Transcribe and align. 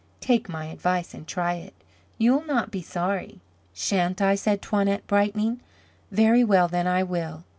Take 0.19 0.49
my 0.49 0.65
advice, 0.65 1.13
and 1.13 1.27
try 1.27 1.53
it. 1.53 1.75
You'll 2.17 2.43
not 2.43 2.71
be 2.71 2.81
sorry." 2.81 3.39
"Sha'n't 3.75 4.19
I?" 4.19 4.33
said 4.33 4.59
Toinette, 4.59 5.05
brightening. 5.05 5.59
"Very 6.09 6.43
well, 6.43 6.67
then, 6.67 6.87
I 6.87 7.03
will." 7.03 7.43